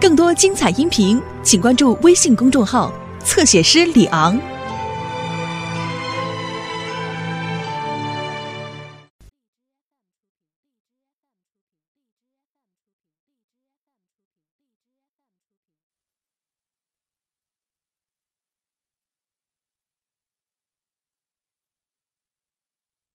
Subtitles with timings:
[0.00, 2.92] 更多精彩音频，请关注微信公众号
[3.24, 4.38] “侧写师李昂”。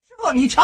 [0.05, 0.61] 师傅，你瞧，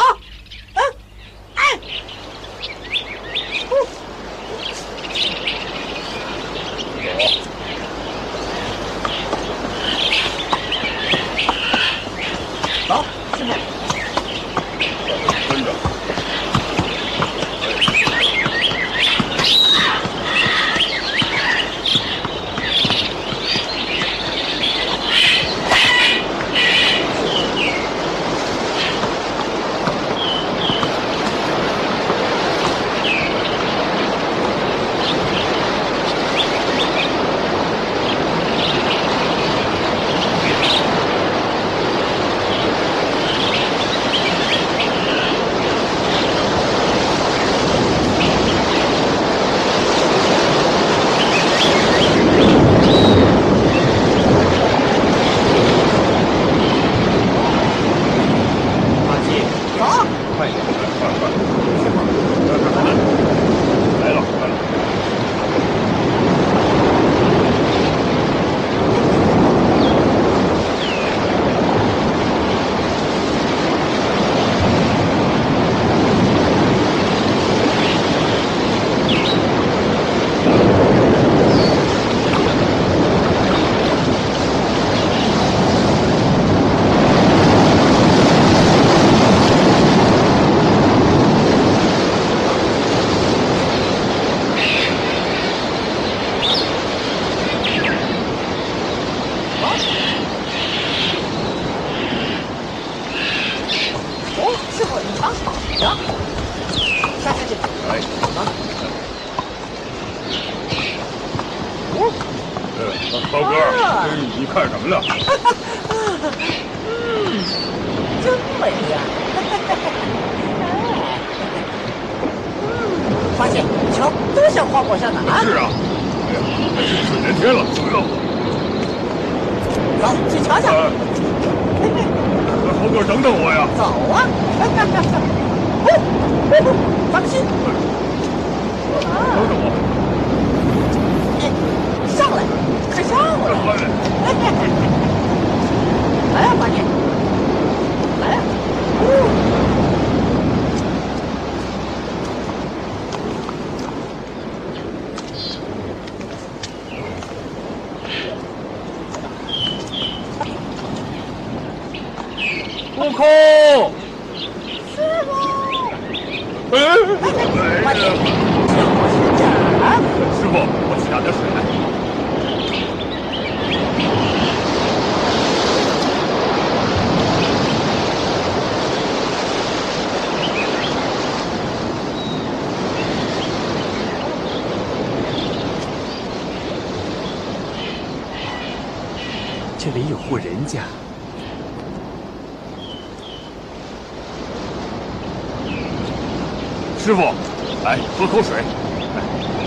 [198.20, 198.58] 喝口水。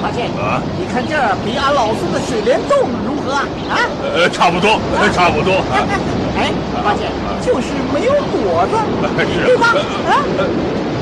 [0.03, 2.77] 八戒，啊你看这儿比俺老孙的水帘洞
[3.07, 3.49] 如何啊？
[3.73, 3.77] 啊？
[4.03, 5.55] 呃，差不多，呃差不多。
[5.73, 5.81] 啊
[6.37, 6.53] 哎，
[6.85, 7.09] 八戒，
[7.41, 8.77] 就是没有果子，
[9.33, 9.69] 是对吧？
[10.05, 10.13] 啊？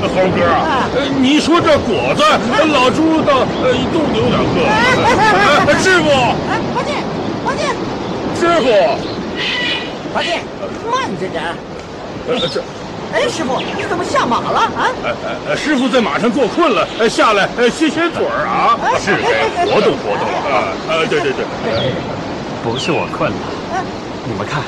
[0.02, 4.62] 呃猴哥啊，呃你说这果子，呃老猪倒呃肚子有点饿。
[5.66, 6.06] 呃师傅，
[6.46, 6.92] 哎，八戒，
[7.44, 7.66] 八戒，
[8.38, 8.70] 师傅，
[10.14, 10.38] 八戒，
[10.92, 11.42] 慢着点
[13.12, 14.60] 哎，师傅，你怎么下马了？
[14.60, 14.86] 啊？
[15.56, 20.72] 师傅在马上坐困了，呃下来呃歇歇腿儿啊，是该活动活动啊。
[20.88, 21.44] 呃对对对，
[22.62, 23.36] 不是我困了，
[23.74, 23.82] 啊
[24.24, 24.62] 你们看，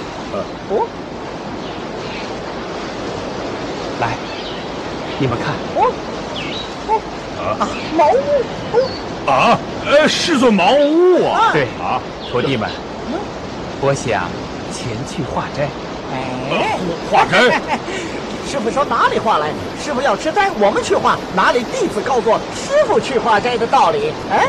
[0.70, 0.86] 哦。
[4.00, 4.16] 来，
[5.18, 5.92] 你们看，哦。
[6.88, 7.00] 哦。
[7.60, 8.16] 啊，茅屋
[8.72, 9.30] 哦。
[9.30, 11.50] 啊，呃是座茅屋啊。
[11.52, 12.00] 对啊，
[12.30, 12.68] 徒弟们，
[13.80, 14.28] 我想
[14.72, 15.68] 前去化斋。
[16.12, 16.76] 哎，
[17.10, 17.60] 化斋。
[18.52, 19.48] 师傅说哪里话来？
[19.82, 24.12] 师傅要吃斋，我们去化，哪里弟子告诉师傅去化斋的道理？
[24.30, 24.46] 哎，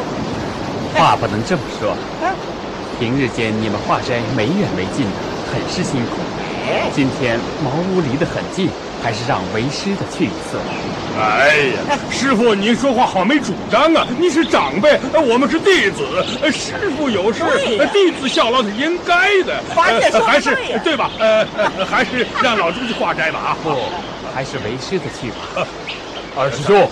[0.94, 2.34] 话不能这么说，哎
[3.00, 5.16] 平日间你们化斋没远没近的，
[5.54, 6.20] 很是辛苦。
[6.68, 8.68] 哎，今天茅屋离得很近，
[9.02, 10.60] 还是让为师的去一次。
[11.20, 11.58] 哎
[11.90, 14.08] 呀，师傅，您说话好没主张啊！
[14.20, 16.04] 你是长辈，我们是弟子，
[16.52, 17.44] 师傅有事，
[17.94, 19.62] 弟子效劳是应该的。
[19.76, 21.12] 还是对吧？
[21.20, 21.46] 呃，
[21.86, 23.58] 还是让老朱去化斋吧啊！
[23.62, 23.78] 不，
[24.34, 25.68] 还是为师的去吧。
[26.36, 26.90] 二师兄，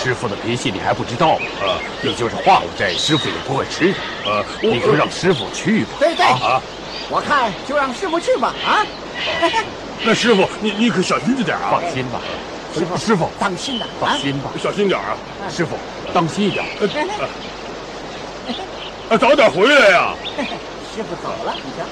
[0.00, 1.46] 师傅的脾气你还不知道吗？
[1.62, 4.30] 啊，你就是化了斋，师傅也不会吃的。
[4.30, 5.90] 啊，你就让师傅去吧。
[5.98, 6.62] 对对啊，
[7.10, 8.86] 我看就让师傅去吧啊。
[10.04, 11.68] 那师傅，你你可小心着点啊！
[11.72, 12.20] 放心吧，
[12.72, 13.86] 师傅，师傅当心呐！
[13.98, 15.16] 放心吧，小心点啊！
[15.50, 15.76] 师傅，
[16.12, 16.64] 当心一点。
[19.08, 20.14] 啊， 早点回来呀！
[20.94, 21.84] 师傅走了，你瞧。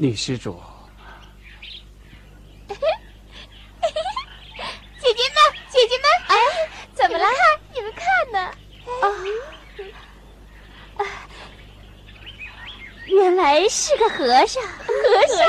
[0.00, 0.62] 女施主，
[2.68, 2.76] 姐
[5.02, 6.36] 姐们，姐姐们，哎，
[6.94, 7.26] 怎么了？
[7.74, 8.38] 你们看呢？
[10.98, 11.02] 啊，
[13.06, 14.86] 原来是个和尚，和
[15.36, 15.44] 尚。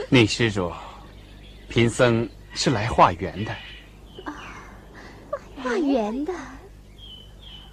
[0.08, 0.72] 女施主，
[1.68, 3.54] 贫僧是来化缘的。
[5.62, 6.32] 化缘的，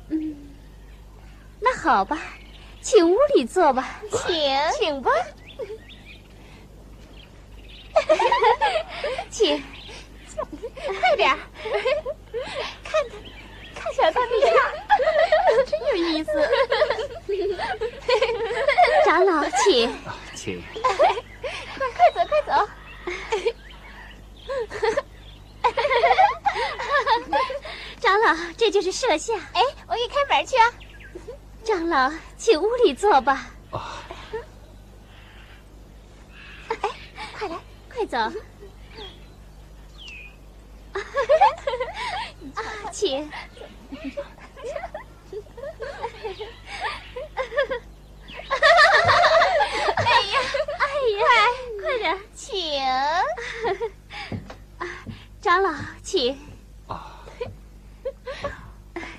[0.09, 0.35] 嗯，
[1.61, 2.19] 那好吧。
[2.81, 4.29] 请屋里坐吧，请
[4.79, 5.11] 请吧，
[9.29, 9.61] 请，
[10.99, 11.37] 快点
[12.83, 12.91] 看他，
[13.75, 14.55] 看小他的样，
[15.67, 16.31] 真有意思。
[19.05, 19.93] 长老，请，
[20.33, 20.91] 请，快
[21.95, 22.51] 快走，快走。
[27.99, 29.33] 长老，这就是舍下。
[29.53, 30.73] 哎，我给你开门去啊。
[31.63, 33.47] 长老，请屋里坐吧。
[33.69, 34.01] 啊！
[36.69, 36.77] 哎，
[37.37, 37.59] 快来，
[37.93, 38.17] 快走。
[38.17, 38.31] 啊，
[42.93, 43.29] 请。
[49.97, 50.39] 哎呀，
[50.79, 50.83] 哎
[51.19, 51.21] 呀，
[51.81, 52.81] 快快点，请。
[55.41, 56.39] 长老，请。
[56.87, 57.19] 啊，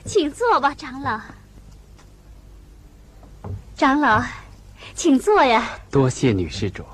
[0.07, 1.21] 请坐吧，长老。
[3.81, 4.23] 长老，
[4.95, 5.67] 请坐呀。
[5.91, 6.85] 多谢女施主。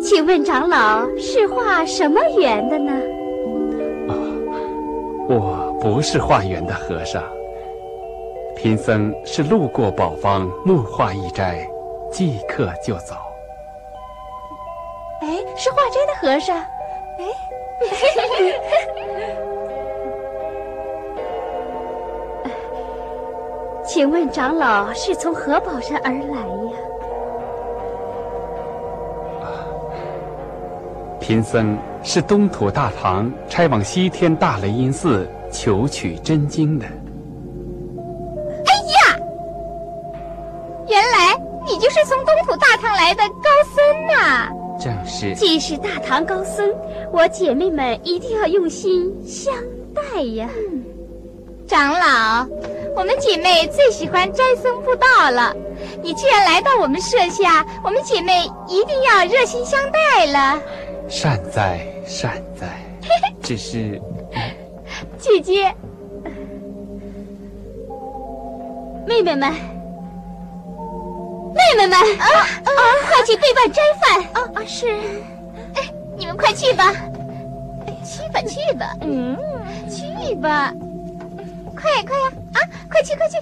[0.00, 2.92] 请问长老是画什么圆的呢？
[6.00, 7.22] 我不是化缘的和尚，
[8.56, 11.58] 贫僧是路过宝方，木化一斋，
[12.10, 13.14] 即刻就走。
[15.20, 15.28] 哎，
[15.58, 17.26] 是化斋的和尚，哎，
[23.84, 26.72] 请问长老是从何宝山而来呀？
[31.20, 36.86] 贫僧是东土大唐差往西天大雷音寺求取真经的。
[38.66, 39.18] 哎呀，
[40.88, 44.48] 原来你就是从东土大唐来的高僧呐！
[44.78, 45.34] 正是。
[45.34, 46.72] 既是大唐高僧，
[47.12, 49.52] 我姐妹们一定要用心相
[49.94, 50.48] 待呀。
[51.66, 52.46] 长老，
[52.96, 55.54] 我们姐妹最喜欢斋僧布道了。
[56.02, 60.60] 你既然来到我们舍下，我们姐妹一定要热心相待了。
[61.08, 62.66] 善哉善哉，
[63.42, 64.00] 只是
[65.20, 65.74] 姐姐，
[69.06, 69.52] 妹妹们，
[71.52, 72.70] 妹妹们，啊啊！
[73.06, 74.24] 快去备办斋饭。
[74.32, 74.64] 啊啊！
[74.66, 74.88] 是，
[75.74, 76.94] 哎，你们快去吧，
[78.02, 79.36] 去吧去吧，嗯，
[79.90, 80.72] 去吧。
[81.76, 82.58] 快呀快呀啊！
[82.90, 83.36] 快去快去！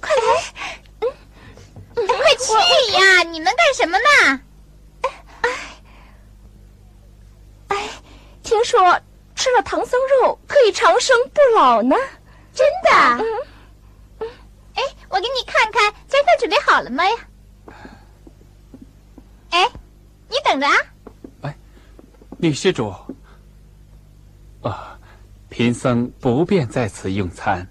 [0.00, 0.26] 快来！
[1.94, 2.52] 快去
[2.94, 3.22] 呀！
[3.30, 4.40] 你们干什么呢？
[5.42, 5.50] 哎
[7.68, 7.88] 哎，
[8.44, 8.78] 听说
[9.34, 11.96] 吃了唐僧肉可以长生不老呢，
[12.52, 13.24] 真的？
[14.20, 14.28] 嗯。
[14.74, 17.16] 哎，我给你看看，斋饭准备好了吗呀？
[19.50, 19.68] 哎，
[20.28, 20.74] 你等着啊！
[21.42, 21.56] 哎，
[22.38, 22.94] 女施主。
[24.62, 24.98] 啊，
[25.48, 27.66] 贫僧不便在此用餐，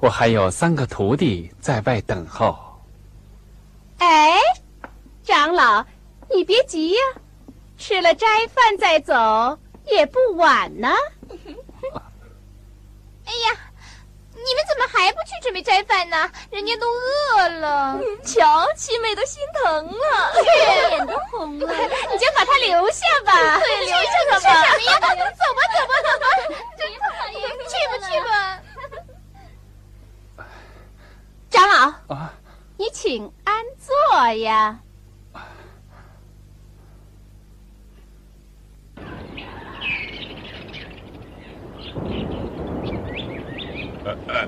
[0.00, 2.56] 我还有三个徒弟在外等候。
[3.98, 4.36] 哎，
[5.22, 5.84] 长老，
[6.28, 7.00] 你别急呀，
[7.78, 10.88] 吃了斋饭再走也不晚呢。
[13.26, 13.58] 哎呀！
[14.34, 16.28] 你们怎么还不去准备斋饭呢？
[16.50, 18.00] 人家都饿了。
[18.24, 20.32] 瞧，七妹都心疼了，
[20.88, 21.68] 脸都红了。
[22.10, 24.40] 你就把她留下吧， 对，留下吧。
[24.40, 24.98] 说什么呀？
[25.00, 26.26] 走吧，走吧，走吧。
[26.76, 28.28] 真讨厌，去吧，去吧。
[31.48, 32.34] 长老，啊，
[32.76, 34.80] 你请安坐呀。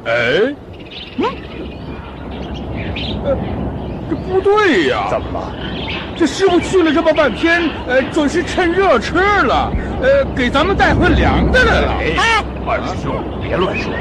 [0.04, 0.54] 哎，
[1.18, 1.24] 嗯，
[3.24, 3.36] 呃，
[4.08, 5.06] 这不对呀！
[5.10, 5.52] 怎么了？
[6.16, 9.70] 这师傅去了这么半天，呃，准是趁热吃了，
[10.02, 11.92] 呃，给咱们带回凉的来了。
[12.18, 13.92] 哎，二师兄，别乱说。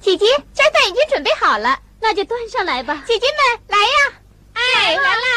[0.00, 3.02] 姐姐，斋饭已经准备好了，那就端上来吧。
[3.06, 4.12] 姐姐们，来呀！
[4.54, 5.28] 哎，来啦！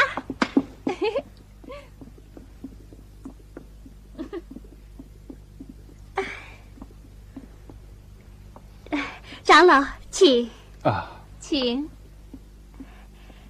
[9.46, 10.50] 长老，请
[10.82, 11.08] 啊，
[11.40, 11.88] 请。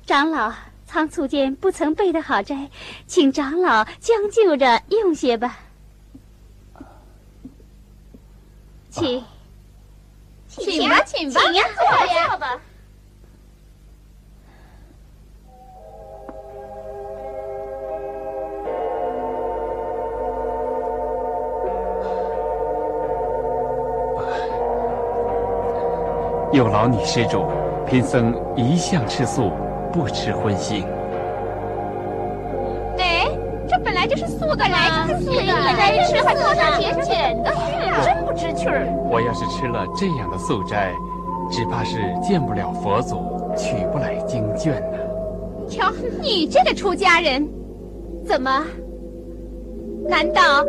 [0.06, 0.54] 长老
[0.86, 2.70] 仓促间不曾备的好斋，
[3.08, 5.58] 请长老将就着用些吧。
[8.90, 9.24] 请，
[10.50, 11.64] 请吧，请吧，请呀。
[11.74, 12.60] 坐呀，
[26.56, 27.44] 有劳你施主，
[27.86, 29.52] 贫僧一向吃素，
[29.92, 30.86] 不吃荤腥。
[32.98, 33.28] 哎，
[33.68, 37.52] 这本来就是素的本来就是素的，你来吃还多上甜甜的，
[38.06, 38.88] 真不知趣儿。
[39.12, 40.94] 我要是吃了这样的素斋，
[41.52, 43.18] 只怕是见不了佛祖，
[43.58, 44.98] 取不来经卷呢。
[45.70, 47.46] 瞧你这个出家人，
[48.26, 48.64] 怎么？
[50.08, 50.64] 难道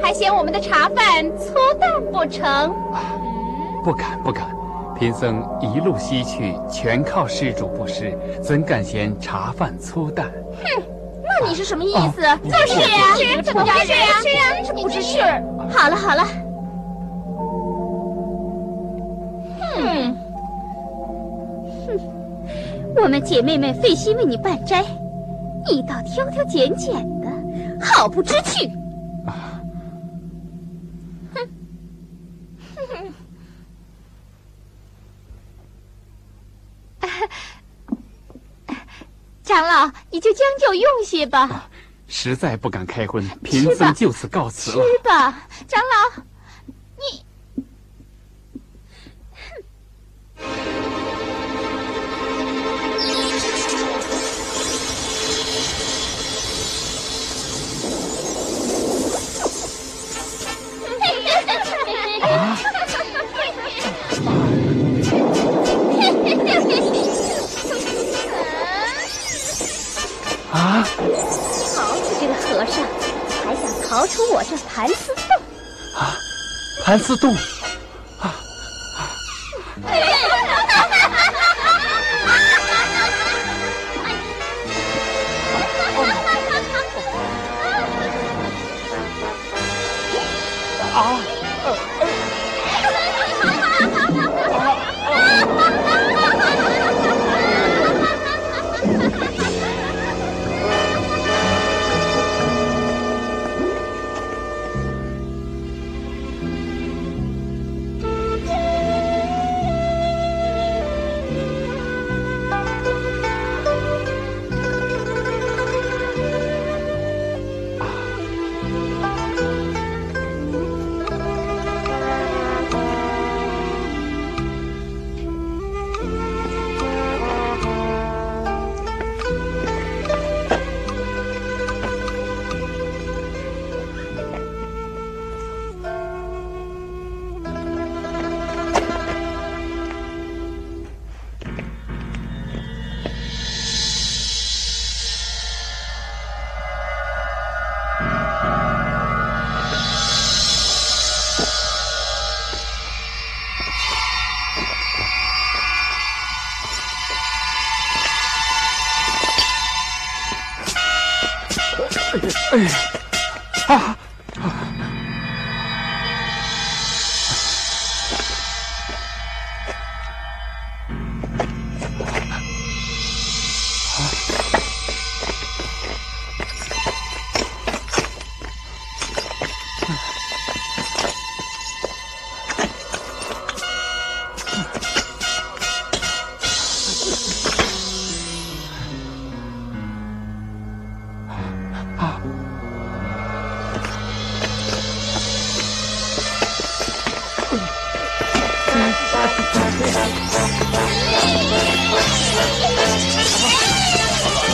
[0.00, 2.72] 还嫌我们的茶饭粗淡不成？
[3.82, 4.51] 不敢，不敢。
[5.02, 10.30] 贫僧一路西去，全靠施主布施，怎敢嫌茶饭粗淡？
[10.62, 10.82] 哼，
[11.24, 12.22] 那你是什么意思？
[12.44, 13.88] 就是呀，出家人
[14.22, 15.18] 是呀，是不知趣。
[15.76, 16.24] 好了好了，
[19.74, 20.16] 哼，
[21.84, 21.98] 哼，
[23.02, 24.84] 我们姐妹们费心为你办斋，
[25.68, 27.26] 你倒挑挑拣拣的，
[27.84, 28.70] 好不知趣。
[39.44, 41.68] 长老，你就将就用些吧。
[42.06, 44.84] 实在不敢开荤，贫僧就此告辞了。
[44.84, 46.22] 吃吧，长老，
[71.76, 72.76] 好你这个和尚
[73.44, 75.24] 还想逃出我这盘丝洞。
[75.96, 76.16] 啊？
[76.84, 77.32] 盘丝洞？
[78.18, 78.34] 啊？
[78.96, 78.98] 啊？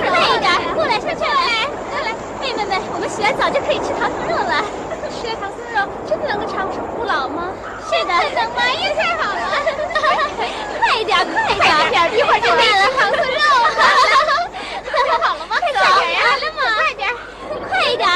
[0.00, 1.36] 快一点，过来，上车，来
[1.92, 4.64] 来来，妹妹们，我们洗完澡就可以吃糖醋肉了。
[5.12, 5.76] 吃了糖醋肉
[6.08, 7.52] 真的能够长生不老吗？
[7.90, 9.40] 是的，能么意太好了。
[10.80, 12.62] 快一点，快一点，一会儿就吃
[12.96, 13.70] 糖醋肉了。
[14.88, 15.56] 做 好了吗？
[15.60, 16.20] 快点呀！
[16.40, 17.02] 快点，
[17.68, 18.08] 快一点。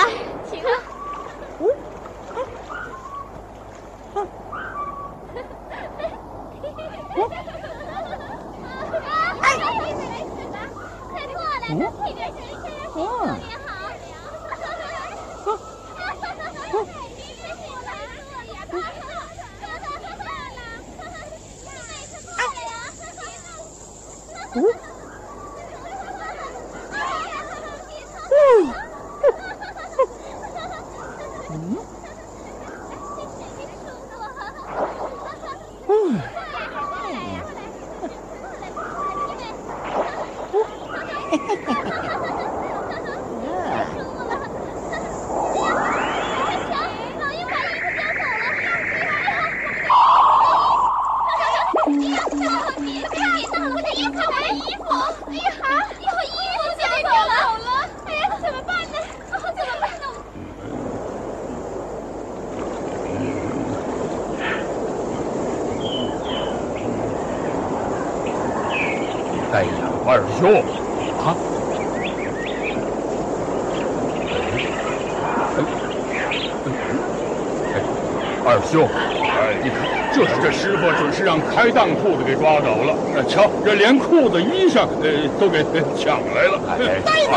[78.67, 79.79] 兄，哎，你看，
[80.13, 82.95] 这是这师傅准是让开当铺的给抓走了。
[83.29, 85.65] 瞧，这连裤子、衣裳，呃，都给
[85.97, 86.61] 抢来了。
[87.05, 87.33] 呆子，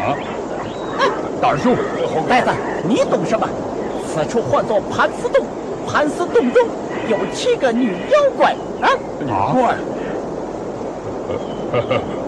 [0.00, 0.16] 啊！
[1.40, 1.76] 大师兄，
[2.28, 2.50] 呆子，
[2.84, 3.46] 你懂什么？
[4.08, 5.44] 此处唤作盘丝洞，
[5.86, 6.66] 盘丝洞中
[7.08, 8.88] 有七个女妖怪啊！
[9.20, 9.76] 女怪。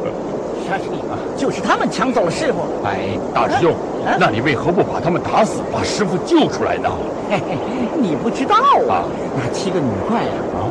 [0.67, 0.97] 沙师弟，
[1.37, 2.61] 就是他们抢走了师傅。
[2.85, 3.75] 哎，大师兄，
[4.19, 6.89] 那你为何不把他们打死，把师傅救出来呢？
[7.31, 7.59] 嘿嘿，
[8.01, 8.57] 你不知道
[8.89, 9.05] 啊，
[9.37, 10.65] 那七个女怪啊，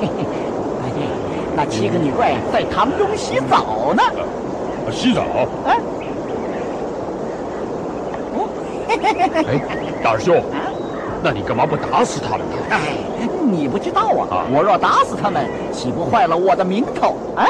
[0.00, 0.24] 嘿嘿，
[0.80, 1.06] 大爷，
[1.56, 4.02] 那七个女怪在堂中洗澡呢。
[4.92, 5.22] 洗澡？
[5.66, 5.78] 哎，
[8.34, 8.48] 哦，
[8.88, 9.60] 哎，
[10.02, 10.42] 大师兄，
[11.22, 12.56] 那你干嘛不打死他们呢？
[12.70, 12.78] 哎，
[13.50, 17.46] 你不知道啊，我若打死他们，岂不坏了我的名头啊？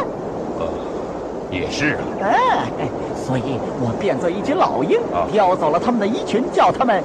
[1.50, 2.30] 也是啊，
[2.78, 5.00] 哎，所以我变作一只老鹰，
[5.32, 7.02] 叼走了他们的衣裙，叫他们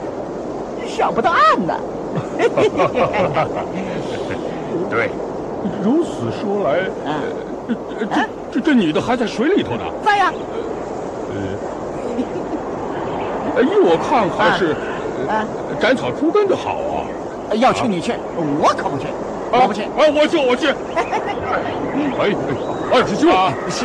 [0.88, 1.73] 上不到岸呢。
[4.89, 5.10] 对，
[5.84, 6.79] 如此说来，
[7.99, 8.15] 这这
[8.53, 9.84] 这这女的还在水里头呢。
[10.03, 10.31] 在呀。
[13.55, 14.75] 呃， 依我看还是
[15.79, 17.03] 斩草除根的好啊。
[17.55, 18.12] 要去你去，
[18.60, 19.05] 我可不去。
[19.61, 20.67] 我不去，啊，我去，我去。
[22.17, 22.29] 哎，
[22.91, 23.29] 二师兄，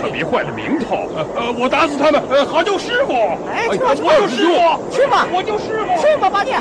[0.03, 1.09] 可别坏了名头。
[1.37, 3.13] 呃，我打死他们，呃，好救师傅。
[3.49, 4.53] 哎，我就师傅，
[4.91, 6.57] 去吧，我就师傅，去吧，八戒。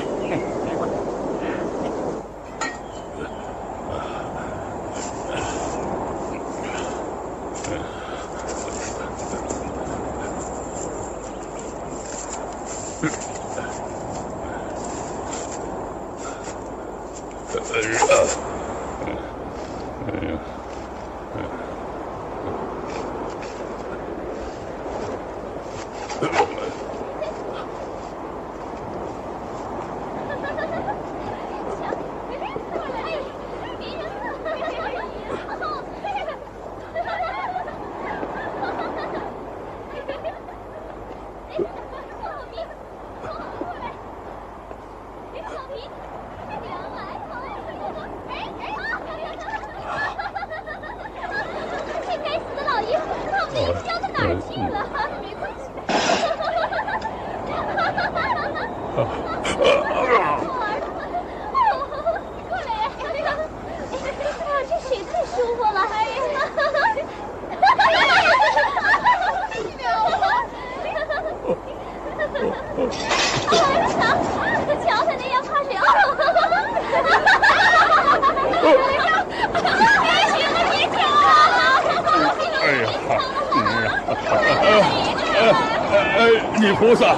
[86.60, 87.16] 女菩萨，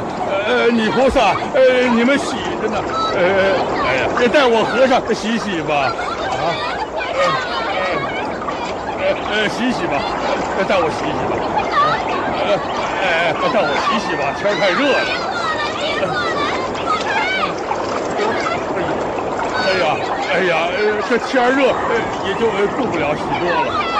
[0.47, 1.61] 呃，女菩萨，呃，
[1.95, 2.77] 你们洗着呢，
[3.15, 3.19] 呃，
[3.85, 5.01] 哎呀，带我和尚
[5.31, 6.51] 洗洗吧，啊，
[8.99, 10.01] 呃，呃，洗洗吧，
[10.67, 11.31] 带我洗洗吧，
[12.35, 12.59] 呃，
[13.01, 14.99] 哎哎，带我洗洗吧，天太热了。
[19.63, 19.95] 哎呀，
[20.33, 20.67] 哎呀，
[21.07, 21.73] 这天热，
[22.27, 23.90] 也就顾不了洗多了。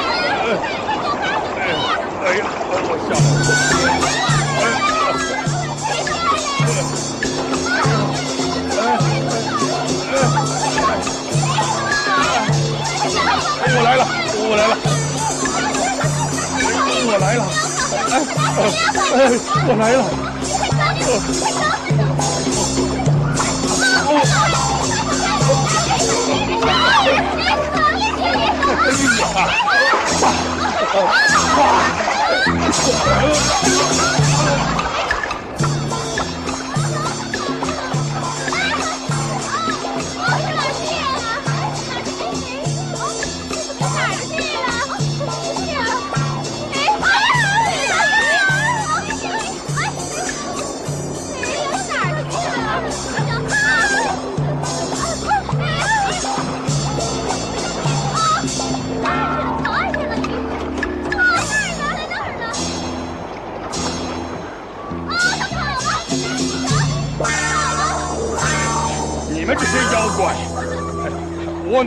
[19.13, 19.30] 哎，
[19.67, 20.06] 我来了！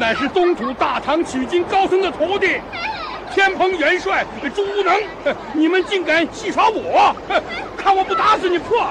[0.05, 2.61] 乃是东土大唐取经高僧的徒弟，
[3.33, 4.23] 天蓬元帅
[4.55, 4.95] 朱无能，
[5.55, 7.17] 你们竟敢戏耍我？
[7.75, 8.87] 看我不打死你破！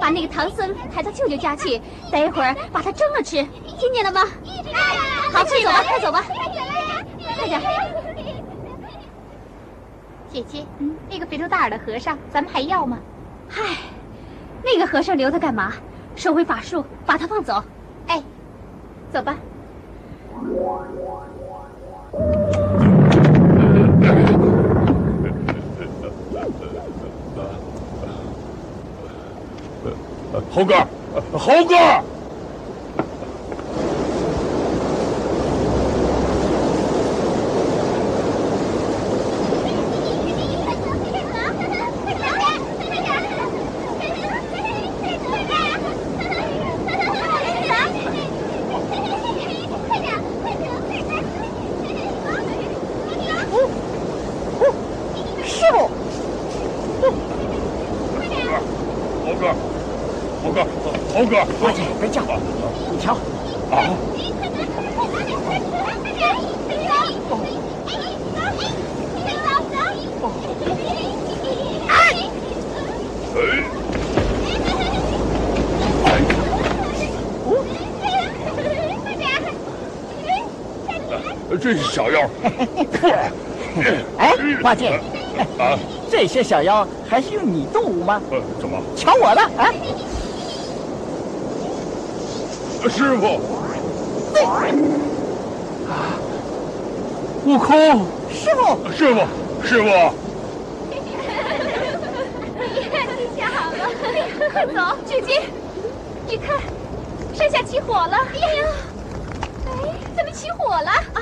[0.00, 3.36] 把那个唐僧抬到舅舅家去，待会儿把它蒸了吃，
[3.78, 4.20] 听见了吗？
[5.32, 6.24] 好，快走吧，快走吧，
[7.38, 7.60] 快点。
[10.28, 12.98] 姐姐，嗯，那个肥头大耳的和尚，咱们还要吗？
[13.48, 13.62] 嗨，
[14.64, 15.72] 那个和尚留他干嘛？
[16.16, 17.62] 收回法术，把他放走。
[18.06, 18.22] 哎，
[19.12, 19.36] 走吧。
[30.54, 30.74] 猴哥，
[31.32, 31.76] 猴哥。
[81.60, 82.28] 这是小妖。
[84.18, 84.92] 哎，花剑，
[85.56, 85.78] 啊，
[86.22, 88.22] 这些小妖还是用你动武吗？
[88.30, 88.80] 呃，怎么？
[88.94, 89.74] 瞧我的啊！
[92.88, 93.40] 师傅。
[95.90, 96.14] 啊！
[97.44, 99.20] 悟空，师傅，师傅，
[99.66, 99.88] 师傅。
[102.72, 102.86] 天
[103.36, 103.90] 下好了，
[104.52, 105.42] 快走，巨鲸，
[106.28, 106.56] 你看，
[107.34, 108.16] 山下起火了。
[108.32, 108.64] 哎呀，
[109.66, 109.72] 哎，
[110.16, 110.88] 怎么起火了？
[111.14, 111.20] 啊！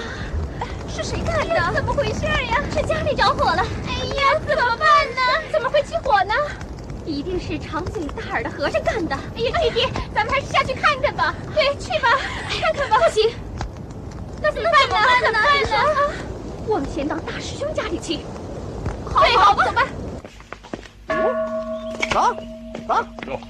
[1.02, 1.72] 是谁干的？
[1.72, 2.62] 怎么回事呀？
[2.70, 3.64] 是家里着火了。
[3.86, 5.22] 哎呀，怎么办呢？
[5.50, 6.34] 怎么会起火呢？
[7.06, 9.16] 一定是长嘴大耳的和尚干的。
[9.34, 11.34] 哎呀，弟弟，咱们还是下去看看吧。
[11.54, 12.08] 对，去吧，
[12.50, 12.98] 看看吧。
[12.98, 13.30] 不行，
[14.42, 14.94] 那怎么办呢？
[15.22, 16.12] 怎么办呢？
[16.66, 18.18] 我们先到大师兄家里去。
[19.10, 19.86] 好，好吧，走吧。
[21.08, 21.14] 走，
[22.10, 22.36] 走，
[22.86, 23.40] 走，走，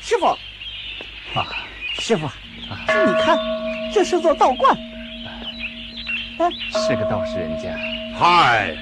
[0.00, 0.26] 师傅，
[1.38, 1.46] 啊，
[1.98, 2.32] 师傅，啊。
[2.88, 3.38] 你看，
[3.92, 4.76] 这是座道观，
[6.72, 7.70] 是个道士人家。
[8.18, 8.74] 嗨，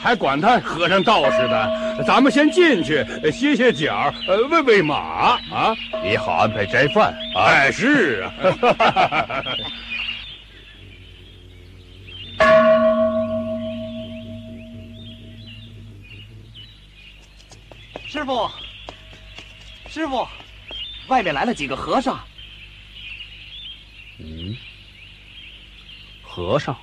[0.00, 5.74] 还管他和尚道士的，咱们先进去歇歇脚，呃，喂喂马啊。
[6.02, 8.32] 你好安排斋饭，哎，是啊。
[18.28, 18.50] 傅，
[19.88, 20.28] 师傅，
[21.06, 22.22] 外面来了几个和尚。
[24.18, 24.54] 嗯，
[26.22, 26.76] 和尚，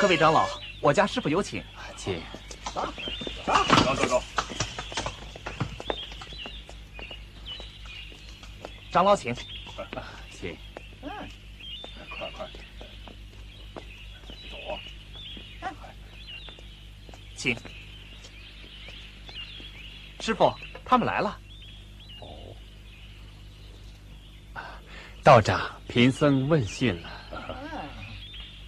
[0.00, 0.46] 各位长老，
[0.80, 1.60] 我家师傅有请，
[1.96, 2.22] 请。
[2.72, 2.94] 走，
[3.44, 4.22] 走，走，走。
[8.92, 9.34] 长老请，
[10.30, 10.56] 请。
[11.02, 11.10] 嗯，
[12.16, 12.48] 快快。
[17.42, 17.56] 请，
[20.20, 21.36] 师傅，他们来了。
[22.20, 22.54] 哦，
[25.24, 27.10] 道长，贫僧问讯了。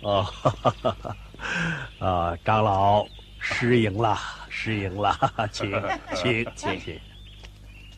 [0.03, 1.17] 哦，哈哈哈哈
[2.05, 3.07] 啊，长老
[3.39, 4.19] 失迎了，
[4.51, 5.17] 失迎了，
[5.53, 5.71] 请，
[6.17, 7.01] 请，请，请。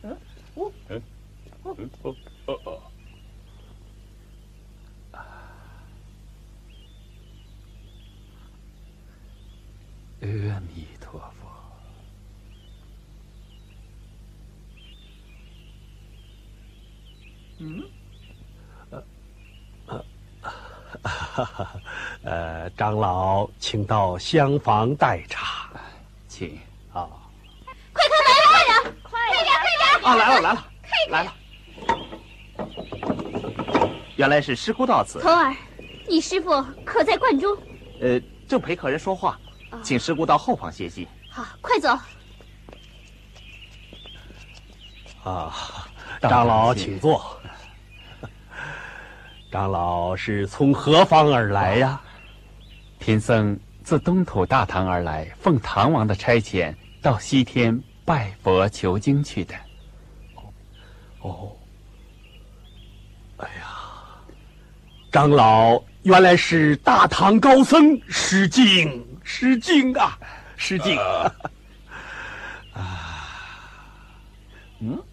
[0.03, 0.15] 嗯，
[0.53, 1.01] 哦，嗯，
[1.63, 1.75] 哦，
[2.45, 2.86] 哦，哦。
[10.27, 11.47] 阿弥陀佛。
[17.59, 17.83] 嗯，
[18.89, 19.03] 呃，
[19.87, 20.03] 呃，
[21.01, 21.81] 哈哈，
[22.23, 25.69] 呃，长老，请到厢房待茶，
[26.27, 26.59] 请。
[26.93, 27.07] 啊，
[27.93, 30.03] 快开门，快点，快点，快点。
[30.03, 30.67] 啊，来了来了
[31.09, 31.33] 来了！
[34.15, 35.19] 原来是师姑到此。
[35.21, 35.55] 童儿，
[36.07, 37.57] 你师傅可在观中？
[38.01, 39.39] 呃，正陪客人说话，
[39.83, 41.07] 请师姑到后房歇息。
[41.29, 41.89] 好，快走。
[45.23, 45.53] 啊，
[46.21, 47.39] 长老请坐。
[49.51, 52.01] 长老是从何方而来呀？
[52.99, 59.55] 贫僧自东土大唐而来，奉唐王的差遣到西天拜佛求经去的。
[61.21, 61.55] 哦，
[63.37, 63.67] 哎呀，
[65.11, 70.17] 长老原来是大唐高僧，失敬失敬啊，
[70.55, 70.97] 失敬。
[70.97, 71.29] 啊，
[74.79, 75.03] 嗯。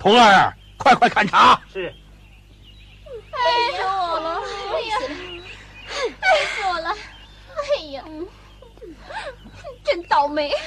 [0.00, 1.60] 童儿，快快看茶。
[1.70, 1.94] 是。
[3.30, 3.40] 哎
[3.78, 4.40] 呀，我了！
[4.72, 4.96] 哎呀，
[6.06, 6.96] 累死我了！
[7.76, 8.02] 哎呀，
[9.84, 10.50] 真倒霉！
[10.50, 10.62] 哎呀，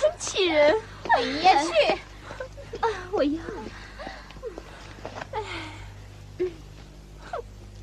[0.00, 0.72] 真气人！
[1.10, 1.70] 哎呀，去！
[2.80, 3.42] 啊，我要。
[5.32, 5.42] 哎，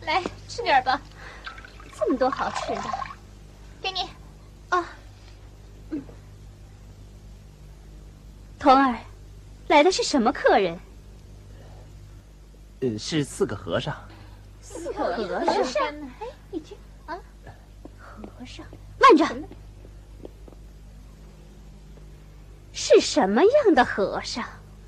[0.06, 1.02] 来吃点吧。
[1.98, 2.82] 这么多好吃的，
[3.86, 4.10] 给你。
[4.70, 4.84] 啊。
[8.58, 8.98] 童儿。
[9.68, 10.80] 来的是什么客人？
[12.82, 13.96] 呃，是四个和尚。
[14.62, 15.84] 四个和尚？
[16.20, 17.18] 哎，你听啊，
[17.98, 18.66] 和尚，
[19.00, 19.26] 慢着，
[22.74, 24.44] 是什么样的和尚？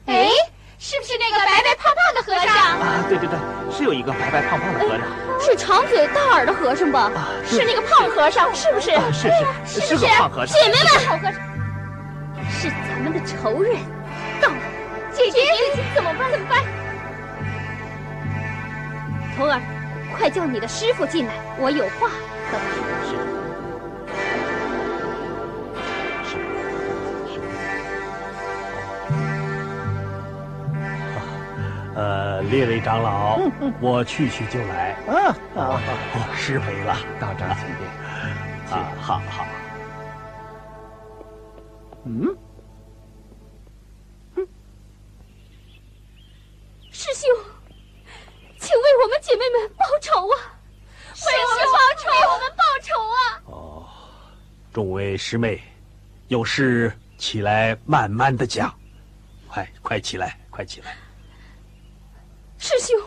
[0.06, 0.30] 哎，
[0.78, 2.80] 是不是那个白白胖胖的和尚？
[2.80, 3.38] 啊，对对对，
[3.76, 5.27] 是有一个白白胖胖的和尚。
[5.40, 7.12] 是长嘴大耳的和尚吧？
[7.46, 8.92] 是那个胖和尚，是不是？
[9.14, 9.30] 是
[9.66, 10.56] 是，是个胖和尚。
[10.58, 10.76] 姐妹
[11.22, 11.34] 们，
[12.50, 13.76] 是咱们的仇人。
[14.42, 14.56] 到了，
[15.14, 15.42] 姐姐，
[15.96, 16.32] 怎么办？
[16.32, 16.64] 怎么办？
[19.36, 19.62] 童儿，
[20.18, 22.58] 快叫你的师傅进来，我有话和他
[23.08, 23.37] 说。
[31.98, 33.40] 呃，列位长老，
[33.82, 34.92] 我去去就来。
[35.08, 35.82] 啊，哦，
[36.38, 37.90] 失陪了，道长请便。
[38.70, 39.48] 啊，好好。
[42.06, 42.38] 嗯。
[46.92, 47.28] 师兄，
[48.60, 50.36] 请为我们姐妹们报仇啊！
[51.26, 53.18] 为我们报仇，为我们报仇啊！
[53.46, 53.86] 哦，
[54.72, 55.60] 众位师妹，
[56.28, 58.72] 有事起来慢慢的讲，
[59.48, 60.96] 快快起来，快起来！
[62.58, 63.00] 师兄，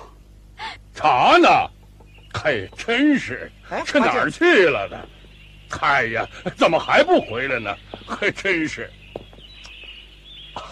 [0.94, 1.48] 茶呢？
[2.32, 3.50] 嘿，真是，
[3.84, 4.96] 这哪儿去了呢？
[5.80, 7.76] 哎呀，怎么还不回来呢？
[8.06, 8.90] 还真是。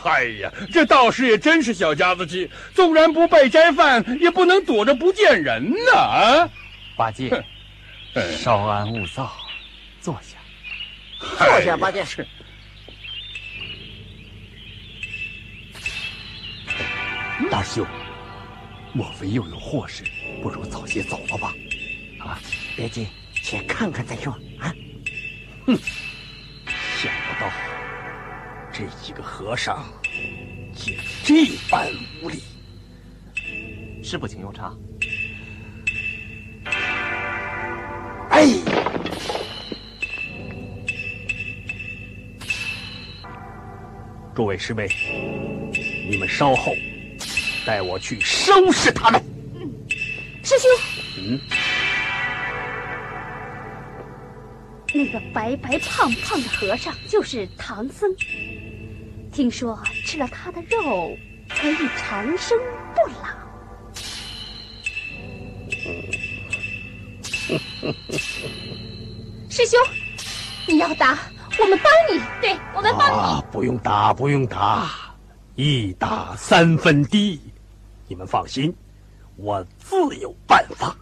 [0.04, 5.92] 哎呀，这道士也真是小家子气，纵然不拜斋饭，也不能躲着不见人呢！
[5.92, 6.48] 啊，
[6.96, 7.44] 八戒，
[8.36, 9.32] 稍安勿躁，
[10.00, 10.36] 坐下。
[11.36, 12.04] 坐下，八戒。
[12.04, 12.26] 是
[17.50, 17.86] 大师兄，
[18.92, 20.02] 莫非又有祸事？
[20.42, 21.54] 不如早些走了吧。
[22.18, 22.40] 啊，
[22.76, 24.32] 别急，先看看再说。
[24.58, 24.74] 啊，
[25.66, 25.76] 哼，
[26.96, 27.50] 想不到。
[28.72, 29.84] 这几个和尚
[30.74, 31.90] 竟这般
[32.22, 32.42] 无礼！
[34.02, 34.72] 师傅，请用茶。
[38.30, 38.46] 哎，
[44.34, 44.88] 诸位师妹，
[46.08, 46.72] 你们稍后
[47.68, 49.22] 带我去收拾他们。
[50.42, 50.70] 师兄。
[51.18, 51.38] 嗯。
[54.94, 58.10] 那个白白胖胖的和尚就是唐僧。
[59.30, 61.14] 听说吃了他的肉
[61.46, 62.58] 可以长生
[62.94, 63.28] 不老。
[69.50, 69.78] 师兄，
[70.66, 71.18] 你要打，
[71.58, 72.18] 我们帮你。
[72.40, 73.42] 对，我们帮你。
[73.52, 74.90] 不用打，不用打，
[75.54, 77.38] 一打三分地。
[78.08, 78.74] 你们放心，
[79.36, 80.96] 我自有办法。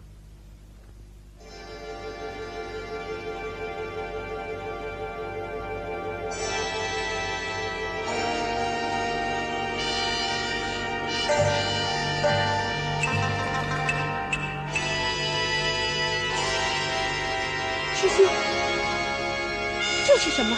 [17.95, 18.25] 师兄，
[20.05, 20.55] 这是什么？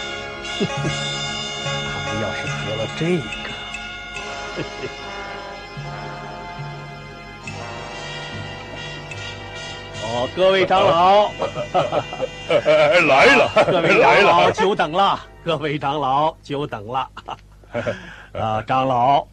[0.59, 3.49] 他们要是得了这个，
[10.19, 11.31] 哦， 各位长老，
[13.07, 17.07] 来了，各位长老久等了，各位长老久等了。
[18.33, 19.25] 啊，长老，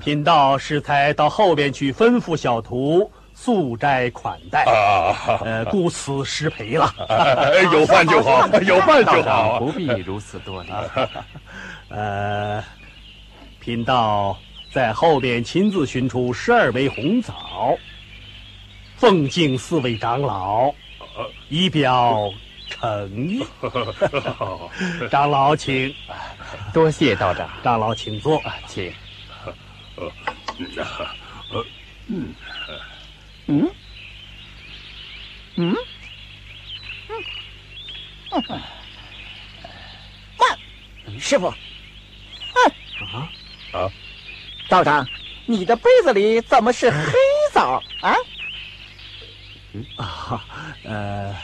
[0.00, 3.10] 贫道适才到后边去吩咐小徒。
[3.32, 4.64] 速斋款待，
[5.44, 6.92] 呃， 故此失陪了。
[7.72, 10.68] 有饭就好，有饭就好，不必如此多礼。
[11.88, 12.62] 呃，
[13.58, 14.36] 贫道
[14.74, 17.74] 在后边亲自寻出十二杯红枣，
[19.00, 20.74] 奉敬四位长老，
[21.48, 22.30] 以表
[22.68, 23.42] 诚意。
[25.10, 25.94] 长老请，
[26.74, 27.48] 多谢道长。
[27.64, 28.92] 长老请坐，请。
[29.96, 30.12] 嗯
[32.08, 32.34] 嗯
[33.46, 33.70] 嗯
[35.56, 35.74] 嗯，
[40.38, 41.46] 慢，师傅。
[41.46, 41.54] 啊
[43.72, 43.90] 啊！
[44.68, 45.08] 道长，
[45.46, 47.14] 你的杯子里怎么是黑
[47.50, 48.14] 枣啊？
[49.96, 50.44] 啊，
[50.84, 51.34] 呃，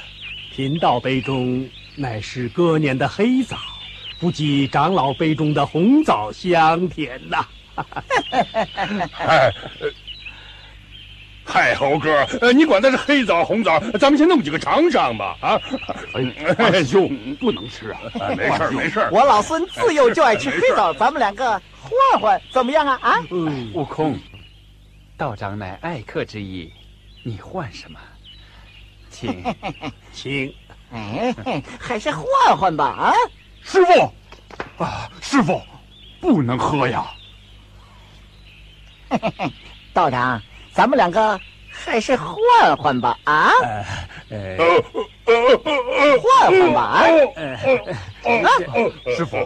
[0.53, 3.57] 贫道杯中乃是隔年的黑枣，
[4.18, 7.47] 不及长老杯中的红枣香甜呐。
[9.18, 9.53] 哎，
[11.45, 15.37] 嗨猴哥，呃，你管它是黑枣红枣，咱们先弄几个尝尝吧。
[15.41, 15.61] 啊，
[16.59, 17.09] 哎呦，
[17.39, 18.01] 不能吃啊！
[18.37, 19.09] 没事没事。
[19.12, 21.51] 我老孙自幼就爱吃黑枣，咱们两个
[21.81, 22.99] 换换怎么样啊？
[23.03, 23.20] 啊，
[23.74, 24.18] 悟空，
[25.16, 26.72] 道长乃爱客之意，
[27.22, 28.01] 你换什么？
[29.19, 29.43] 请，
[30.12, 30.55] 请。
[30.93, 31.35] 哎，
[31.81, 32.85] 还是换换吧。
[32.85, 33.12] 啊，
[33.62, 34.12] 师傅，
[34.85, 35.61] 啊，师傅，
[36.21, 37.07] 不能喝呀。
[39.95, 40.41] 道长，
[40.73, 41.41] 咱们两个
[41.71, 43.51] 还是换换吧啊！
[46.23, 47.07] 换换吧啊！
[49.17, 49.37] 师傅，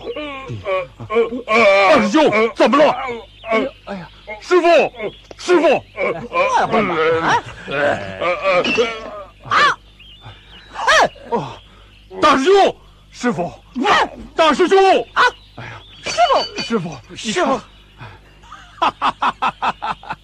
[1.46, 2.94] 二师兄怎么了？
[3.84, 4.08] 哎呀，
[4.40, 4.66] 师傅，
[5.38, 5.84] 师傅，
[6.28, 7.42] 换换吧啊！
[9.50, 9.78] 啊！
[11.30, 11.60] 哦，
[12.20, 12.76] 大师兄，
[13.10, 13.52] 师傅，
[14.34, 14.78] 大师兄
[15.12, 15.22] 啊！
[15.56, 17.60] 哎呀，师傅，师傅，师傅。
[18.80, 20.16] 哈哈哈哈哈！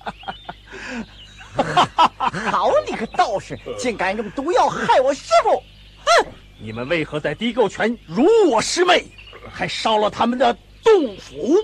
[2.50, 5.62] 好你个道士，竟敢用毒药害我师傅！
[6.04, 6.26] 哼！
[6.58, 9.04] 你们为何在地沟泉辱我师妹，
[9.52, 11.56] 还烧了他们的洞府？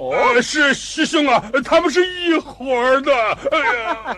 [0.00, 3.12] 哦，是师兄啊，他们是一伙儿的。
[3.52, 4.16] 哎呀，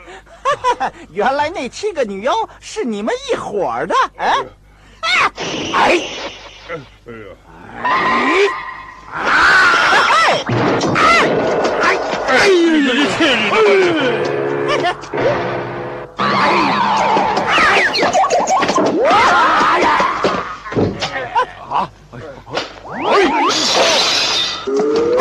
[1.11, 3.95] 原来那七个女妖是你们一伙儿的？
[4.17, 4.33] 哎，
[5.03, 6.01] 哎，
[6.71, 7.35] 哎呀，
[7.83, 7.87] 哎。
[9.15, 9.19] 哎！
[10.95, 10.97] 哎！
[11.83, 11.85] 哎！
[12.29, 12.49] 哎！
[12.49, 12.55] 你
[13.13, 13.45] 去你
[14.81, 14.89] 的！
[21.69, 21.91] 啊！
[22.93, 23.13] 来来！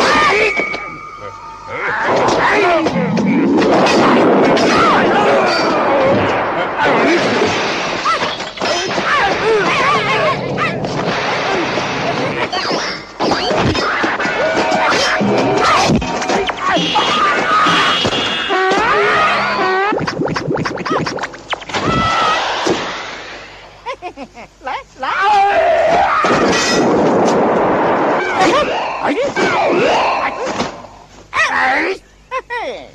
[31.52, 31.91] 哎！
[32.62, 32.92] 哎！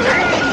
[0.00, 0.47] Hey!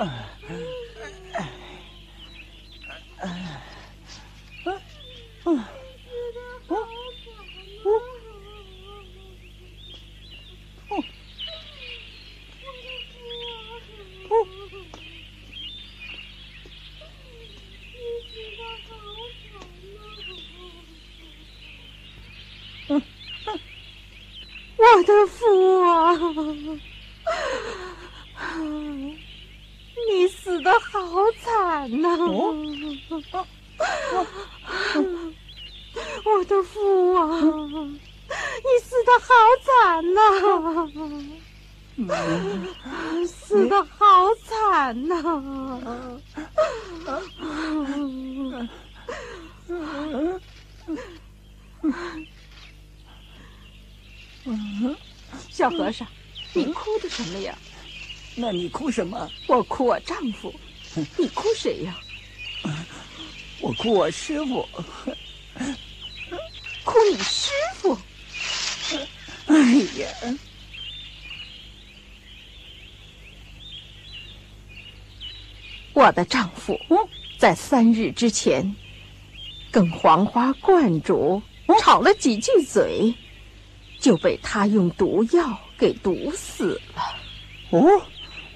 [0.50, 0.56] Uh.
[58.90, 59.30] 哭什么？
[59.46, 60.52] 我哭我丈夫。
[61.16, 61.96] 你哭谁呀？
[63.62, 64.68] 我哭我师傅。
[66.82, 67.96] 哭你师傅？
[69.46, 69.54] 哎
[70.02, 70.08] 呀！
[75.92, 76.76] 我的丈夫
[77.38, 78.74] 在三日之前
[79.70, 81.40] 跟黄花观主
[81.80, 83.14] 吵了几句嘴，
[84.00, 87.02] 就被他用毒药给毒死了。
[87.70, 88.02] 哦，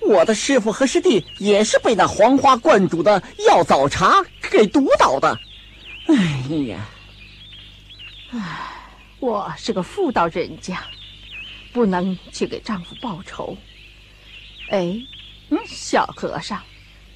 [0.07, 5.39] 我的师傅和师弟也是被那黄花观主的药枣茶给毒倒的。
[6.07, 6.15] 哎
[6.67, 6.87] 呀！
[8.31, 8.41] 唉，
[9.21, 10.83] 我是个妇道人家，
[11.73, 13.57] 不能去给丈夫报仇。
[14.71, 14.95] 哎，
[15.51, 16.61] 嗯，小和尚。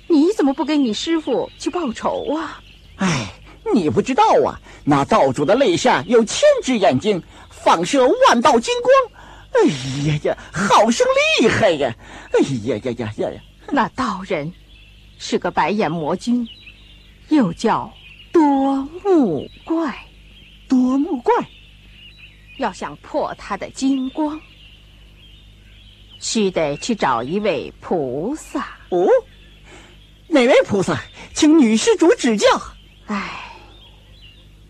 [0.06, 2.62] 你怎么不给你师傅去报仇啊？
[2.96, 3.26] 哎，
[3.74, 9.17] 你不知道啊，那道主的肋下有千只眼睛，放射万道金光。
[9.52, 9.64] 哎
[10.06, 11.06] 呀呀，好生
[11.40, 11.94] 厉害呀！
[12.32, 13.40] 哎呀呀呀呀呀！
[13.70, 14.52] 那道人
[15.18, 16.46] 是个白眼魔君，
[17.28, 17.92] 又叫
[18.32, 20.04] 多目怪。
[20.68, 21.34] 多目怪，
[22.58, 24.38] 要想破他的金光，
[26.20, 28.76] 须得去找一位菩萨。
[28.90, 29.08] 哦。
[30.26, 32.46] 哪位菩萨，请女施主指教。
[33.06, 33.50] 哎，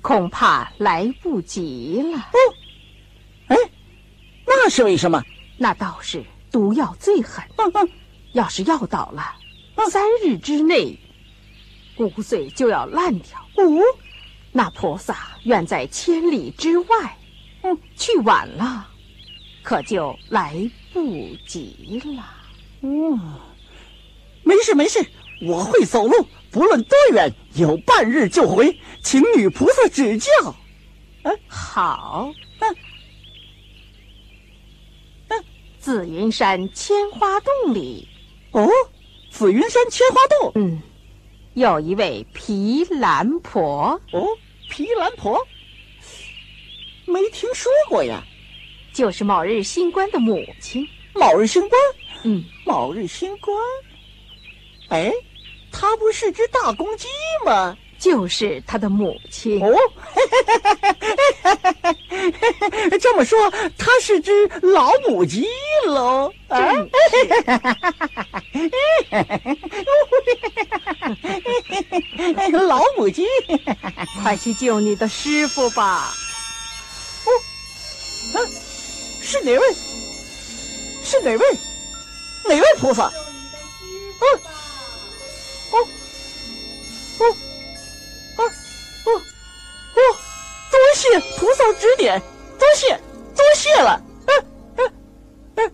[0.01, 2.19] 恐怕来不及了。
[2.19, 2.39] 哦，
[3.49, 3.57] 哎，
[4.49, 5.23] 那是为什么？
[5.57, 7.45] 那道士毒药最狠。
[7.57, 7.89] 嗯嗯，
[8.33, 9.35] 要是药倒了，
[9.91, 10.99] 三日之内
[11.97, 13.39] 骨髓就要烂掉。
[13.57, 13.81] 哦，
[14.53, 17.17] 那菩萨远在千里之外。
[17.63, 18.87] 嗯，去晚了，
[19.63, 20.55] 可就来
[20.93, 21.03] 不
[21.47, 22.25] 及了。
[22.83, 23.19] 嗯，
[24.45, 25.05] 没事没事。
[25.43, 30.31] 我会走路，不论多远，有半日就回，请女菩萨指教。
[31.23, 32.33] 嗯，好。
[32.61, 32.77] 嗯，
[35.89, 38.07] 紫云山千花洞里。
[38.51, 38.69] 哦，
[39.31, 40.53] 紫云山千花洞。
[40.55, 40.83] 嗯，
[41.55, 43.99] 有一位皮兰婆。
[44.13, 44.29] 哦，
[44.69, 45.41] 皮兰婆，
[47.07, 48.23] 没听说过呀。
[48.93, 50.87] 就是卯日星官的母亲。
[51.15, 51.81] 卯日星官。
[52.25, 53.57] 嗯，卯日星官。
[54.91, 55.11] 哎。
[55.73, 57.07] 它不是只大公鸡
[57.47, 57.79] 吗？
[57.99, 59.75] 就是他的母亲哦。
[63.01, 63.39] 这么说，
[63.77, 65.47] 他是只老母鸡
[65.87, 66.33] 喽？
[66.49, 66.59] 啊！
[72.67, 73.25] 老母鸡，
[74.23, 76.13] 快去救你的师傅吧！
[77.25, 77.29] 哦，
[78.39, 78.41] 啊，
[79.23, 79.75] 是哪位？
[81.05, 81.45] 是哪位？
[82.49, 83.11] 哪位菩萨？
[84.21, 84.21] 嗯。
[84.21, 84.25] 哦，
[85.73, 85.89] 哦，
[91.75, 92.21] 指点，
[92.59, 92.99] 多谢，
[93.37, 94.01] 多谢了。
[94.27, 94.45] 嗯
[94.77, 94.93] 嗯
[95.57, 95.73] 嗯，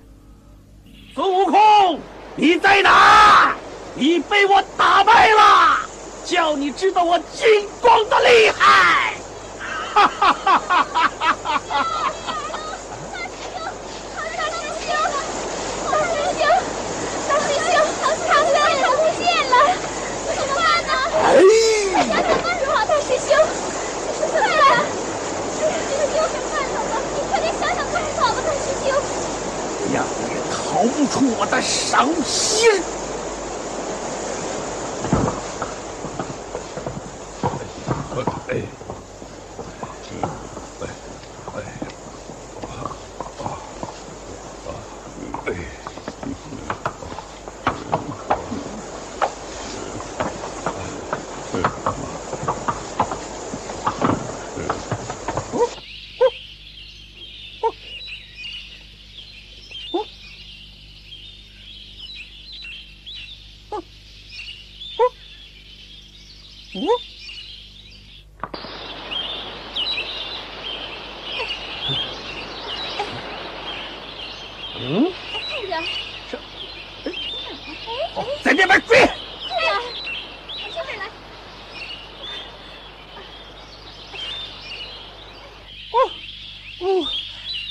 [1.15, 2.01] 孙悟空，
[2.37, 3.55] 你在哪？
[3.95, 5.79] 你被我打败了，
[6.25, 9.15] 叫你知道我金光的厉害！
[9.95, 12.11] 哈哈哈哈哈哈！
[13.07, 13.17] 哎！
[13.17, 13.23] 大
[14.51, 14.91] 师兄，
[15.91, 16.43] 大师兄，
[17.29, 17.73] 大师兄？
[20.27, 20.99] 这是怎么了？
[21.95, 22.67] 这个丢人看头
[24.33, 24.94] 了！
[27.59, 28.89] 想想办法吧，大师兄。
[29.93, 32.94] 让你逃不出我的手心！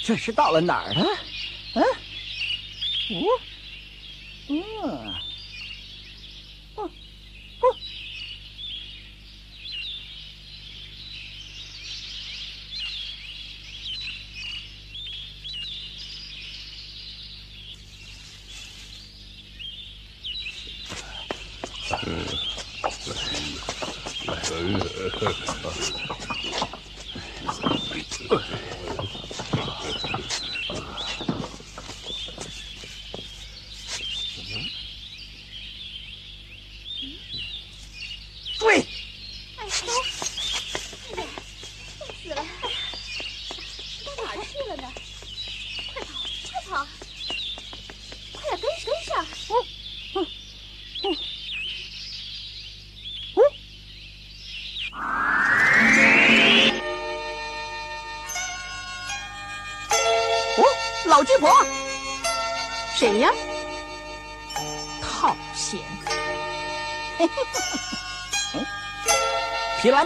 [0.04, 1.06] 这是到了哪儿了？
[1.74, 1.84] 嗯，
[4.50, 4.62] 嗯，
[6.76, 6.90] 嗯，
[7.60, 7.68] 不，
[22.06, 22.40] 嗯。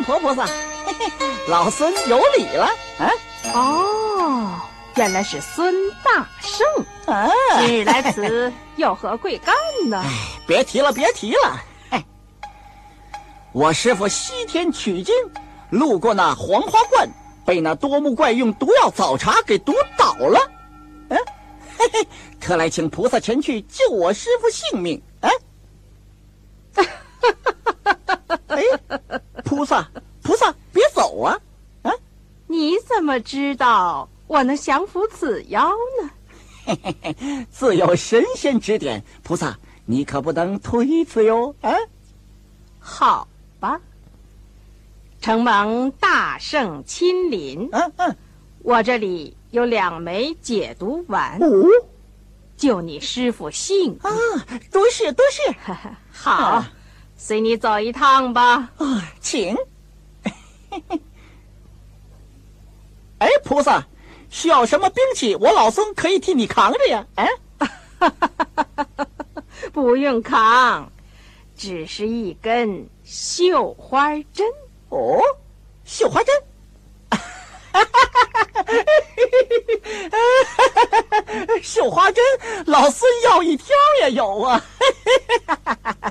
[0.07, 2.65] 婆菩萨，嘿 嘿老孙有礼了。
[2.97, 3.11] 啊，
[3.53, 4.61] 哦，
[4.95, 6.65] 原来是孙大圣。
[7.13, 7.29] 啊，
[7.59, 9.53] 今日来此有何贵干
[9.89, 10.01] 呢？
[10.01, 10.09] 哎
[10.47, 11.61] 别提了，别提了。
[11.89, 12.05] 哎，
[13.51, 15.13] 我师傅西天取经，
[15.71, 17.09] 路过那黄花观，
[17.45, 20.39] 被那多目怪用毒药早茶给毒倒了。
[21.09, 21.17] 嗯，
[21.77, 22.07] 嘿嘿，
[22.39, 25.01] 特来请菩萨前去救我师傅性命。
[25.19, 25.29] 啊。
[28.47, 28.63] 哎，
[29.43, 29.87] 菩萨，
[30.23, 31.37] 菩萨，别走啊！
[31.83, 31.91] 啊，
[32.47, 35.69] 你怎么知道我能降服此妖
[36.01, 36.09] 呢？
[36.65, 41.55] 嘿嘿嘿，自有神仙指点，菩萨你可不能推辞哟！
[41.61, 41.71] 啊，
[42.77, 43.25] 好
[43.61, 43.79] 吧，
[45.21, 48.17] 承蒙大圣亲临，嗯嗯，
[48.63, 51.47] 我这里有两枚解毒丸，哦
[52.57, 54.11] 救你师傅性啊！
[54.71, 55.55] 多谢多谢，
[56.11, 56.65] 好。
[57.15, 59.55] 随你走一趟吧，啊，请。
[63.20, 63.84] 哎，菩萨，
[64.30, 65.36] 需要什么兵器？
[65.36, 67.05] 我老孙可以替你扛着呀。
[67.15, 67.30] 哎，
[69.74, 70.91] 不用扛，
[71.55, 74.45] 只是一根绣花针。
[74.89, 75.22] 哦，
[75.84, 76.34] 绣花针。
[81.61, 82.24] 绣花针，
[82.65, 83.68] 老孙要一条
[84.01, 84.61] 也有啊！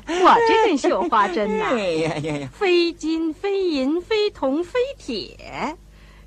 [0.07, 1.65] 我这根绣花针呐，
[2.57, 5.77] 非金非银非铜非铁，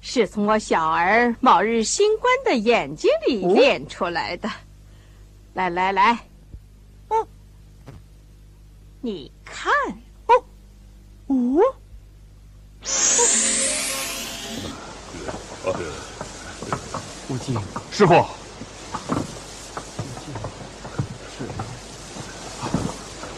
[0.02, 4.50] 是从我小儿卯日星官的眼睛里练出来的。
[5.54, 6.18] 来来来，
[7.10, 7.28] 哦，
[9.02, 9.72] 你看，
[10.28, 10.44] 哦，
[11.28, 11.62] 哦。
[17.28, 17.58] 无忌，
[17.92, 18.26] 师傅，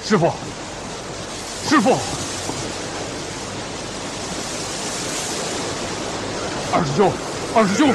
[0.03, 0.31] 师傅，
[1.67, 1.97] 师傅，
[6.73, 7.11] 二师兄，
[7.53, 7.93] 二师兄，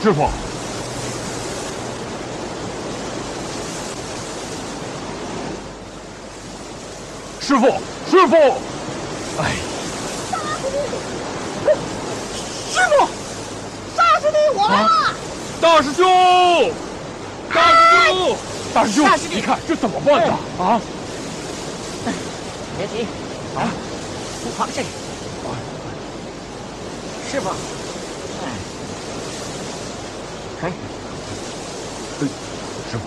[0.00, 0.30] 师傅。
[7.40, 7.66] 师傅，
[8.10, 8.36] 师傅，
[9.40, 9.52] 哎，
[12.70, 13.08] 师傅，
[13.96, 14.60] 杀死你我！
[15.60, 16.04] 大师兄，
[17.54, 18.36] 大师兄，
[18.74, 20.38] 大师兄，你看这怎么办呢？
[20.58, 20.80] 啊！
[22.76, 23.06] 别急，
[23.56, 23.70] 啊，
[24.42, 24.84] 不放心。
[27.30, 28.46] 师傅，哎，
[30.60, 30.72] 可以。
[32.90, 33.02] 师傅。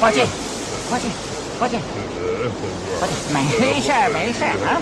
[0.00, 0.20] 伙计，
[0.90, 1.06] 伙计，
[1.60, 1.76] 伙计，
[3.00, 3.36] 伙计，没
[3.80, 4.80] 事儿，没事儿啊！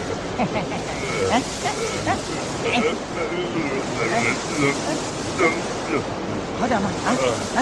[6.61, 6.91] 好点吗？
[7.07, 7.09] 啊
[7.57, 7.59] 啊，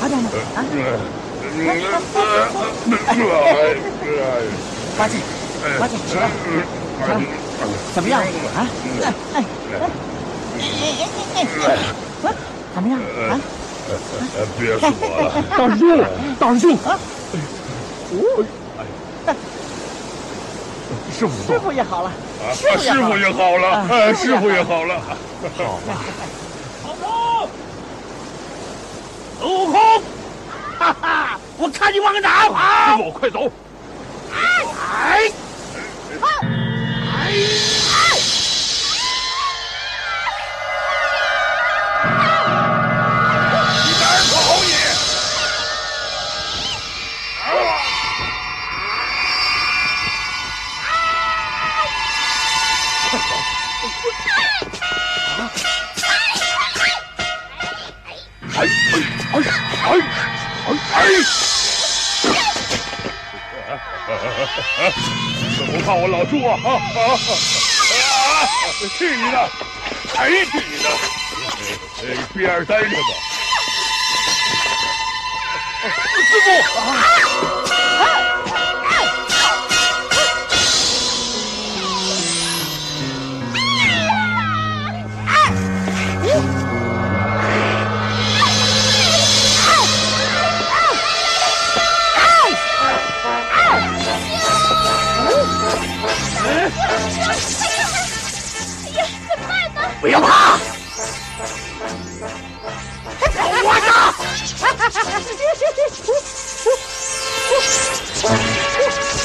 [0.00, 0.30] 好点吗？
[0.54, 0.58] 啊！
[4.96, 5.14] 伙计，
[5.78, 6.22] 伙计，起来，
[7.94, 8.20] 怎么样？
[8.22, 8.66] 啊？
[9.02, 9.04] 哎
[9.34, 9.36] 哎
[9.74, 9.76] 哎
[11.34, 12.26] 哎，
[12.74, 12.92] 怎么样？
[13.30, 13.40] 啊？
[14.58, 14.90] 别说了，
[15.56, 15.82] 大师兄，
[16.38, 16.86] 大师兄，哦，
[21.18, 22.12] 师傅，师傅也好了，
[22.54, 22.68] 师
[23.02, 25.00] 傅也好了，哎，师傅也好了，
[25.56, 25.88] 好吧。
[26.84, 27.04] 好走，
[29.48, 29.80] 孙悟空，
[30.78, 32.98] 哈哈，我看你往哪跑！
[32.98, 33.50] 师傅，快走！
[34.30, 34.38] 哎，
[34.92, 35.32] 哎。
[36.20, 36.28] 哎
[37.14, 37.77] 哎
[66.48, 67.00] 啊啊啊
[67.98, 68.48] 啊！
[68.96, 69.36] 去你的！
[70.14, 70.88] 谁去你的？
[72.34, 72.92] 边儿呆着吧。
[76.28, 76.48] 师傅。
[100.00, 100.58] 不要怕，
[103.62, 103.92] 快点！
[108.20, 109.17] 不，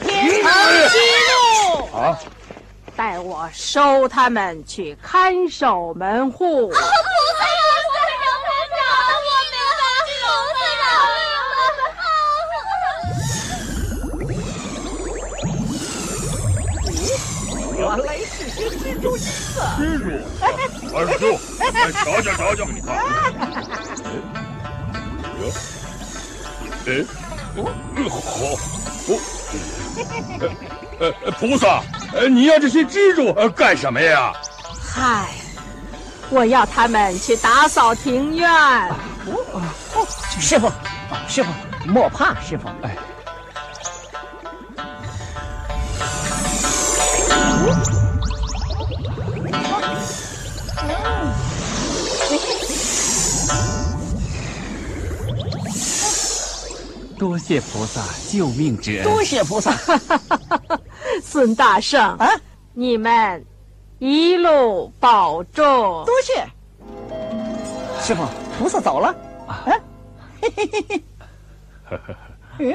[0.00, 0.52] 天堂
[0.88, 0.98] 息
[1.30, 1.96] 怒！
[1.96, 2.18] 啊！
[2.94, 6.72] 带我收他们去看守门户。
[17.78, 19.28] 原来是些蜘蛛精
[19.60, 19.76] 啊！
[19.78, 20.06] 蜘蛛，
[20.96, 22.96] 二叔，来瞧瞧瞧瞧，你看。
[26.86, 26.90] 哎，
[27.56, 27.70] 好，
[29.08, 29.18] 哦，
[30.98, 31.82] 呃，菩萨，
[32.12, 34.32] 呃，你要这些蜘蛛干什么呀？
[34.78, 35.28] 嗨，
[36.30, 38.50] 我要他们去打扫庭院。
[38.50, 39.62] 哦
[39.94, 40.06] 哦，
[40.38, 40.70] 师傅，
[41.26, 41.50] 师傅，
[41.86, 42.68] 莫怕，师傅。
[42.82, 42.96] 哎。
[57.18, 58.00] 多谢菩萨
[58.30, 59.04] 救命之恩！
[59.04, 59.72] 多谢菩萨，
[61.22, 62.28] 孙大圣啊！
[62.74, 63.44] 你们
[63.98, 66.04] 一路保重！
[66.04, 66.46] 多谢
[68.00, 68.26] 师傅，
[68.58, 69.08] 菩萨走了
[69.46, 69.64] 啊！
[70.42, 71.04] 嘿嘿嘿嘿，
[72.60, 72.74] 嗯。